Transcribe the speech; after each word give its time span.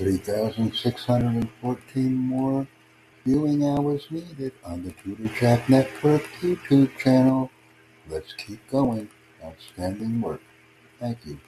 three 0.00 0.18
thousand 0.18 0.74
six 0.74 1.06
hundred 1.06 1.36
and 1.36 1.50
fourteen 1.62 2.16
more 2.16 2.66
viewing 3.26 3.64
hours 3.64 4.06
needed 4.10 4.52
on 4.64 4.84
the 4.84 4.92
Tutor 4.92 5.28
Chat 5.36 5.68
Network 5.70 6.24
YouTube 6.42 6.96
channel. 6.98 7.50
Let's 8.08 8.32
keep 8.34 8.60
going. 8.70 9.08
Outstanding 9.44 10.20
work. 10.22 10.42
Thank 11.00 11.18
you. 11.26 11.40